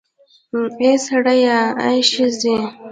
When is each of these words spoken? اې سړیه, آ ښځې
اې 0.81 0.91
سړیه, 1.05 1.57
آ 1.87 1.87
ښځې 2.11 2.55